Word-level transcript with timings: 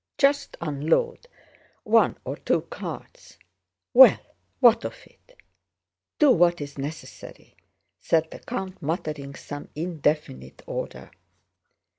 Just 0.17 0.57
unload 0.61 1.27
one 1.83 2.17
or 2.25 2.35
two 2.35 2.61
carts. 2.61 3.37
Well, 3.93 4.17
what 4.59 4.83
of 4.83 4.95
it... 5.05 5.37
do 6.17 6.31
what's 6.31 6.75
necessary..." 6.75 7.55
said 7.99 8.27
the 8.31 8.39
count, 8.39 8.81
muttering 8.81 9.35
some 9.35 9.69
indefinite 9.75 10.63
order. 10.65 11.11